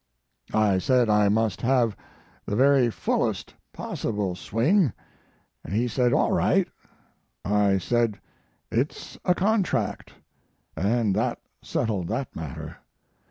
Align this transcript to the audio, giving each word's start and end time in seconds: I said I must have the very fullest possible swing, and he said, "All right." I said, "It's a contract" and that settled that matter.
I 0.55 0.79
said 0.79 1.11
I 1.11 1.29
must 1.29 1.61
have 1.61 1.95
the 2.47 2.55
very 2.55 2.89
fullest 2.89 3.53
possible 3.71 4.33
swing, 4.33 4.93
and 5.63 5.75
he 5.75 5.87
said, 5.87 6.11
"All 6.11 6.31
right." 6.31 6.67
I 7.45 7.77
said, 7.77 8.19
"It's 8.71 9.19
a 9.25 9.35
contract" 9.35 10.13
and 10.75 11.15
that 11.15 11.37
settled 11.61 12.07
that 12.07 12.35
matter. 12.35 12.77